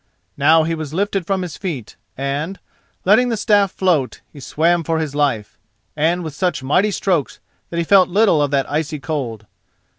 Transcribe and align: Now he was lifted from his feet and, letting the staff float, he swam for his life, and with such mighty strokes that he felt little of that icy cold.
Now 0.35 0.63
he 0.63 0.73
was 0.73 0.95
lifted 0.95 1.27
from 1.27 1.43
his 1.43 1.57
feet 1.57 1.95
and, 2.17 2.59
letting 3.05 3.29
the 3.29 3.37
staff 3.37 3.71
float, 3.71 4.21
he 4.33 4.39
swam 4.39 4.83
for 4.83 4.97
his 4.97 5.13
life, 5.13 5.59
and 5.95 6.23
with 6.23 6.33
such 6.33 6.63
mighty 6.63 6.89
strokes 6.89 7.39
that 7.69 7.77
he 7.77 7.83
felt 7.83 8.09
little 8.09 8.41
of 8.41 8.49
that 8.49 8.65
icy 8.67 8.99
cold. 8.99 9.45